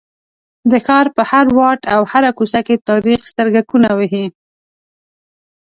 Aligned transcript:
د 0.71 0.73
ښار 0.85 1.05
په 1.15 1.21
هر 1.31 1.45
واټ 1.57 1.81
او 1.95 2.01
هره 2.11 2.31
کوڅه 2.37 2.59
کې 2.67 2.83
تاریخ 2.89 3.19
سترګکونه 3.31 3.89
وهي. 3.99 4.25